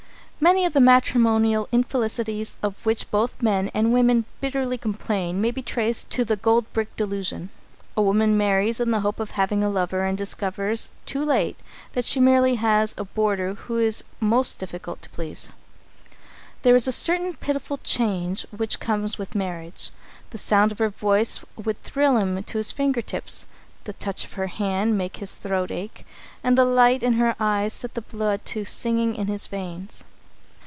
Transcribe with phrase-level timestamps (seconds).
[0.43, 5.61] Many of the matrimonial infelicities of which both men and women bitterly complain may be
[5.61, 7.49] traced to the gold brick delusion.
[7.95, 11.59] A woman marries in the hope of having a lover and discovers, too late,
[11.93, 15.51] that she merely has a boarder who is most difficult to please.
[16.63, 19.91] [Sidenote: A Certain Pitiful Change] There is a certain pitiful change which comes with marriage.
[20.31, 23.45] The sound of her voice would thrill him to his finger tips,
[23.83, 26.03] the touch of her hand make his throat ache,
[26.43, 30.03] and the light in her eyes set the blood to singing in his veins.